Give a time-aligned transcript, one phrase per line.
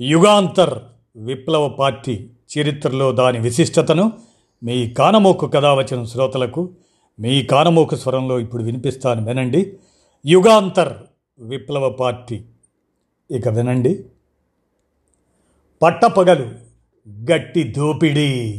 [0.00, 0.78] యుగాంతర్
[1.16, 4.12] విప్లవ పార్టీ చరిత్రలో దాని విశిష్టతను
[4.62, 6.70] మీ కానమోకు కథావచన శ్రోతలకు
[7.20, 9.72] మీ కానమోకు స్వరంలో ఇప్పుడు వినిపిస్తాను వినండి.
[10.26, 10.92] యుగాంతర్
[11.38, 12.42] విప్లవ పార్టీ.
[13.30, 14.04] ఇక వినండి.
[15.82, 16.50] పట్టపగలు
[17.08, 18.52] గట్టి దోపిడీ.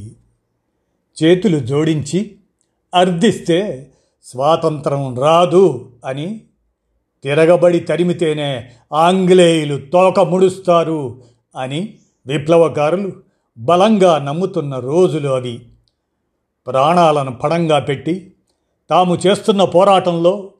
[1.23, 2.35] చేతులు జోడించి
[2.95, 3.91] అర్థిస్తే
[4.23, 6.41] స్వాతంత్రం రాదు అని
[7.23, 11.21] తిరగబడి తరిమితేనే ఆంగ్లేయులు తోక ముడుస్తారు.
[11.55, 11.97] అని
[12.27, 13.11] విప్లవకారులు
[13.57, 15.65] బలంగా నమ్ముతున్న రోజులు అవి.
[16.67, 18.34] ప్రాణాలను పడంగా పెట్టి
[18.89, 20.51] తాము చేస్తున్న పోరాటంలో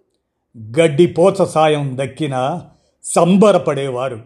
[0.79, 2.61] గడ్డిపోచ సాయం దక్కిన
[3.03, 4.19] సంబరపడేవారు.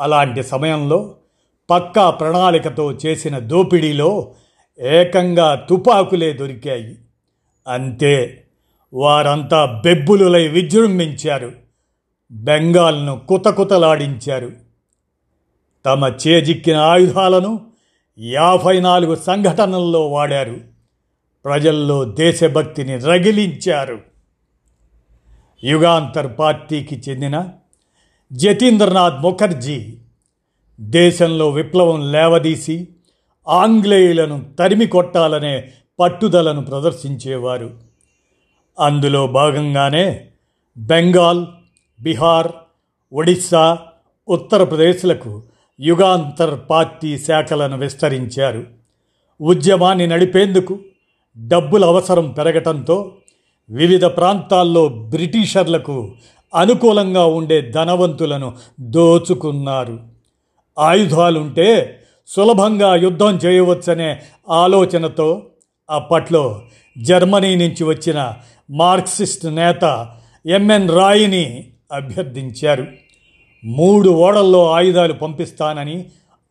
[0.00, 1.14] అలాంటి సమయంలో
[1.70, 4.34] పక్కా ప్రణాళికతో చేసిన దోపిడీలో
[4.80, 6.98] ఏకంగా తుపాకులే దొరికాయి.
[7.68, 8.44] అంతే
[8.94, 11.52] వారంతా బెబ్బులులై విజృంభించారు.
[12.32, 14.61] బెంగాల్ను కుతకుతలాడించారు.
[15.84, 17.66] తమ చేజిక్కిన ఆయుధాలను
[18.18, 20.56] యాభై నాలుగు సంఘటనల్లో వాడారు.
[21.44, 24.00] ప్రజల్లో దేశభక్తిని రగిలించారు.
[25.64, 27.48] యుగాంతర్ పార్టీకి చెందిన
[28.32, 29.96] జతీంద్రనాథ్ ముఖర్జీ
[30.80, 32.88] దేశంలో విప్లవం లేవదీసి
[33.48, 37.70] ఆంగ్లేయులను తరిమి కొట్టాలనే పట్టుదలను ప్రదర్శించేవారు.
[38.80, 40.26] అందులో భాగంగానే
[40.76, 41.46] బెంగాల్
[42.00, 42.52] బీహార్
[43.12, 43.78] ఒడిస్సా
[44.28, 45.42] ఉత్తరప్రదేశ్లకు
[45.80, 48.66] యుగాంతర్ పార్టీ శాఖలను విస్తరించారు.
[49.40, 50.78] ఉద్యమాన్ని నడిపేందుకు
[51.38, 53.12] డబ్బుల అవసరం పెరగటంతో
[53.70, 56.14] వివిధ ప్రాంతాల్లో బ్రిటిషర్లకు
[56.54, 60.00] అనుకూలంగా ఉండే ధనవంతులను దోచుకున్నారు.
[60.78, 61.98] ఆయుధాలుంటే
[62.28, 64.20] సులభంగా యుద్ధం చేయవచ్చనే
[64.50, 65.46] ఆలోచనతో
[65.90, 66.62] అప్పట్లో
[66.98, 68.32] జర్మనీ నుంచి వచ్చిన
[68.70, 70.08] మార్క్సిస్ట్ నేత
[70.46, 72.86] ఎంఎన్ రాయిని అభ్యర్థించారు.
[73.64, 76.04] మూడు ఓడల్లో ఆయుధాలు పంపిస్తానని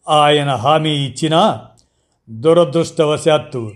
[0.10, 1.62] ఆయన హామీ ఇచ్చినా
[2.30, 3.72] దురదృష్టవశాత్తు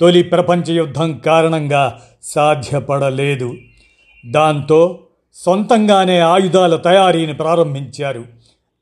[0.00, 3.54] తొలి ప్రపంచ యుద్ధం కారణంగా సాధ్యపడలేదు.
[4.26, 5.00] దాంతో
[5.34, 8.24] సొంతంగానే ఆయుధాల తయారీని ప్రారంభించారు.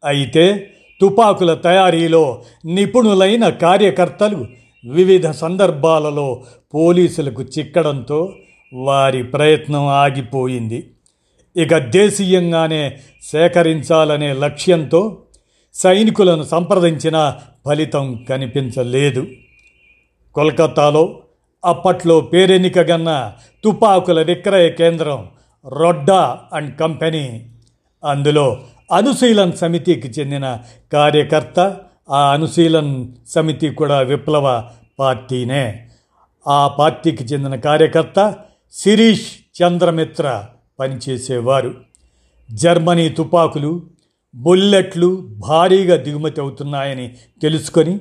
[0.05, 0.71] అయితే
[1.01, 4.47] తుపాకుల తయారీలో నిపుణులైన కార్యకర్తలు
[4.85, 6.43] వివిధ సందర్భాలలో
[6.75, 8.33] పోలీసులకు చిక్కడంతో
[8.73, 10.91] వారి ప్రయత్నం ఆగిపోయింది.
[11.59, 15.19] ఇక దేశీయంగానే సేకరించాలనే లక్ష్యంతో
[15.75, 17.37] సైనికులను సంప్రదించిన
[17.67, 19.27] ఫలితం కనిపించలేదు.
[20.35, 21.21] కోల్కతాలో
[21.65, 23.33] అప్పట్లో పేరెన్నికగన్న
[23.65, 25.29] తుపాకుల విక్రయ కేంద్రం
[25.69, 27.51] రొడ్డా అండ్ కంపెనీ.
[28.05, 28.61] అందులో
[28.93, 30.59] అనుశీలన్ సమితికి చెందిన
[30.93, 31.77] కార్యకర్త
[32.11, 34.65] ఆ అనుశీలన్ సమితి కూడా విప్లవ
[34.99, 35.89] పార్టీనే.
[36.49, 38.35] ఆ పార్టీకి చెందిన కార్యకర్త
[38.73, 40.45] శిరీష్ చంద్రమిత్ర.
[40.79, 41.75] పనిచేసేవారు.
[42.53, 43.83] జర్మనీ తుపాకులు
[44.35, 48.01] బుల్లెట్లు భారీగా దిగుమతి అవుతున్నాయని తెలుసుకొని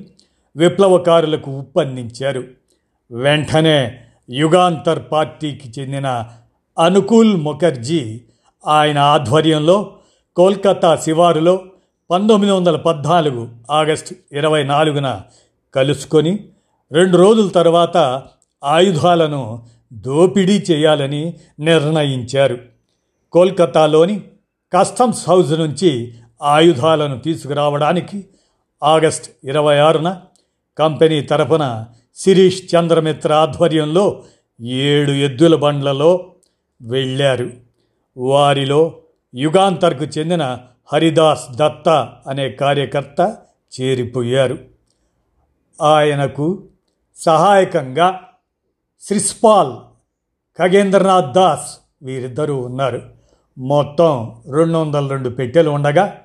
[0.56, 2.44] విప్లవకారులకు ఉప్పందించారు.
[3.10, 3.98] వెంటనే
[4.30, 6.24] యుగాంతర్ పార్టీకి చెందిన
[6.78, 8.20] అనుకూల్ ముఖర్జీ
[8.66, 9.94] ఆయన ఆధ్వర్యంలో
[10.36, 11.64] కోల్కతా శివారులో
[12.10, 15.20] పంతొమ్మిది వందల పద్నాలుగు ఆగస్టు ఇరవై నాలుగున
[15.74, 16.48] కలుసుకొని
[16.92, 18.22] రెండు రోజుల తర్వాత
[18.64, 19.62] ఆయుధాలను
[19.92, 22.58] దోపిడీ చేయాలని నిర్ణయించారు.
[23.32, 24.20] కోల్కతాలోని
[24.72, 28.26] కస్టమ్స్ హౌస్ నుంచి ఆయుధాలను తీసుకురావడానికి
[28.82, 30.20] ఆగస్ట్ ఇరవై ఆరున
[30.78, 31.84] కంపెనీ తరఫున
[32.14, 34.24] శిరీష్ చంద్రమిత్ర ఆధ్వర్యంలో
[34.60, 36.32] ఏడు ఎద్దుల బండ్లలో
[36.82, 37.50] వెళ్ళారు.
[38.16, 38.98] వారిలో
[39.34, 40.58] యుగాంతర్కు చెందిన
[40.92, 43.36] హరిదాస్ దత్త అనే కార్యకర్త
[43.80, 44.58] చేరిపోయారు.
[45.82, 46.64] ఆయనకు
[47.16, 48.27] సహాయకంగా
[49.00, 49.72] శ్రిస్పాల్
[50.58, 53.02] ఖగేంద్రనాథ్ దాస్ వీరిద్దరూ ఉన్నారు.
[53.58, 56.20] మొత్తం రెండు వందల రెండు పెట్టెలు ఉండగా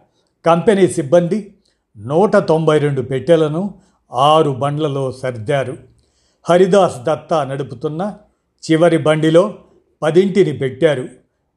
[0.46, 1.56] కంపెనీ సిబ్బంది
[1.98, 3.74] నూట తొంభై రెండు పెట్టెలను
[4.14, 5.78] ఆరు బండ్లలో సర్దారు.
[6.50, 8.18] హరిదాస్ దత్తా నడుపుతున్న
[8.72, 9.56] చివరి బండిలో
[10.02, 11.10] పదింటిని పెట్టారు.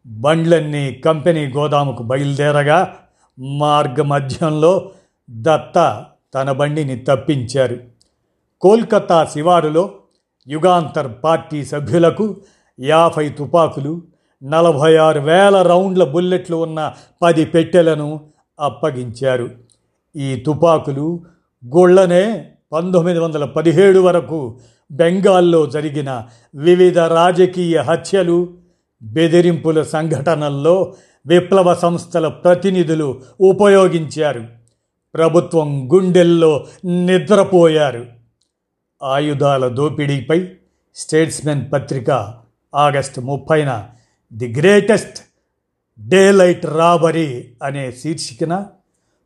[0.07, 2.97] బండ్లన్నీ కంపెనీ గోదాముకు బయలుదేరగా
[3.39, 4.91] మార్గ మధ్యంలో
[5.31, 7.79] దత్త తన బండిని తప్పించారు.
[8.61, 9.95] కోల్కతా శివారులో
[10.49, 12.37] యుగాంతర్ పార్టీ సభ్యులకు
[12.81, 14.03] యాభై తుపాకులు
[14.43, 18.21] నలభై ఆరు వేల రౌండ్ల బుల్లెట్లు ఉన్న పది పెట్టెలను
[18.61, 19.51] అప్పగించారు.
[20.17, 21.21] ఈ తుపాకులు
[21.77, 24.59] గుళ్ళనే పంతొమ్మిది వందల పదిహేడు వరకు
[24.91, 28.49] బెంగాల్లో జరిగిన వివిధ రాజకీయ హత్యలు
[29.03, 30.95] బెదిరింపుల సంఘటనల్లో
[31.27, 34.45] విప్లవ సంస్థల ప్రతినిధులు ఉపయోగించారు.
[35.15, 38.07] ప్రభుత్వం గుండెల్లో నిద్రపోయారు.
[39.03, 40.49] ఆయుధాల దోపిడీపై
[40.95, 42.35] స్టేట్స్మెన్ పత్రిక
[42.75, 43.89] ఆగస్టు ముప్పైన
[44.33, 45.19] the greatest
[46.09, 48.67] daylight robbery అనే శీర్షికన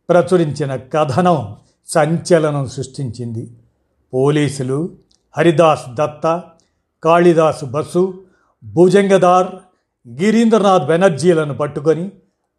[0.08, 1.56] ప్రచురించిన కథనం
[1.88, 3.50] సంచలనం సృష్టించింది.
[4.14, 4.96] పోలీసులు
[5.36, 6.42] హరిదాస్ దత్త
[7.04, 8.24] కాళిదాసు బసు
[8.64, 9.46] భుజంగదార్
[10.08, 12.12] గిరీంద్రనాథ్ బెనర్జీలను పట్టుకొని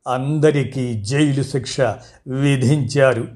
[0.07, 1.81] అందరికీ జైలు శిక్ష
[2.27, 3.27] విధించారు.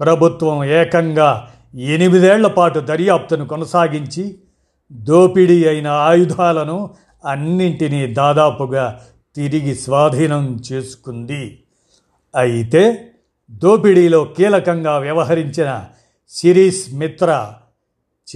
[0.00, 4.38] ప్రభుత్వం ఏకంగా ఎనిమిదేళ్ళ పాటు దర్యాప్తును కొనసాగించి
[4.92, 6.94] దోపిడీ అయిన ఆయుధాలను
[7.24, 9.00] అన్నింటినీ దాదాపుగా
[9.36, 11.62] తిరిగి స్వాధీనం చేసుకుంది.
[12.36, 13.10] అయితే
[13.50, 15.84] దోపిడీలో కీలకంగా వ్యవహరించిన
[16.28, 17.52] సిరీస్ మిత్ర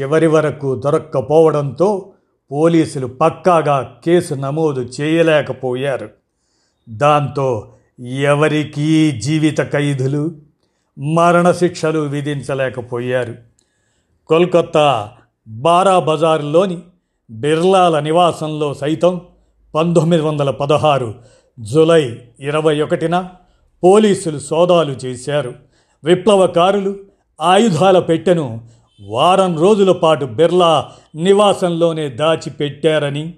[0.00, 2.12] చివరి వరకు దొరక్కపోవడంతో
[2.52, 6.10] పోలీసులు పక్కాగా కేసు నమోదు చేయలేకపోయారు.
[6.88, 7.72] దాంతో
[8.06, 10.32] ఎవరికీ జీవిత ఖైదులు
[10.98, 13.34] మరణశిక్షలు విధించలేకపోయారు.
[14.26, 15.10] కోల్కత్తా
[15.48, 16.78] బారా బజార్లోని
[17.30, 19.20] బిర్లాల నివాసంలో సైతం
[19.74, 21.14] పంతొమ్మిది వందల పదహారు
[21.60, 23.28] జులై ఇరవై ఒకటిన
[23.84, 25.54] పోలీసులు సోదాలు చేశారు.
[26.04, 26.96] విప్లవకారులు
[27.40, 28.60] ఆయుధాల పెట్టెను
[29.00, 33.34] వారం రోజుల పాటు బిర్లా నివాసంలోనే దాచిపెట్టారని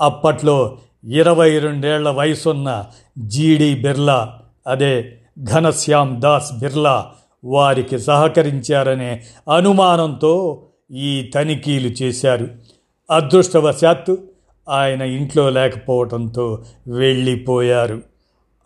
[0.00, 2.84] అప్పట్లో ఇరవై రెండేళ్ళ వయసున్న
[3.18, 7.12] జీడి బిర్లా అదే ఘనశ్యామ్ దాస్ బిర్లా
[7.44, 9.22] వారికి సహకరించారనే
[9.56, 12.48] అనుమానంతో ఈ తనిఖీలు చేశారు.
[13.10, 14.18] అదృష్టవశాత్తు
[14.68, 18.02] ఆయన ఇంట్లో లేకపోవడంతో వెళ్ళిపోయారు.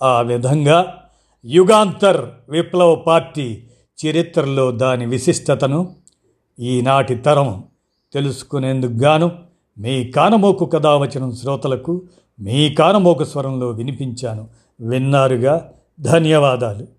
[0.02, 1.02] ఆ విధంగా
[1.44, 3.62] యుగాంతర్ విప్లవ పార్టీ
[4.06, 5.94] చరిత్రలో దాని విశిష్టతను
[6.58, 7.64] ఈనాటి తరం
[8.14, 9.30] తెలుసుకునేందుకు గాను
[9.78, 12.02] మీ కానమోకు కథ వచ్చిన శ్రోతలకు
[12.40, 14.48] మీ కానమోకు స్వరంలో వినిపించాను.
[14.80, 15.70] విన్నారుగా
[16.00, 16.95] ధన్యవాదాలు.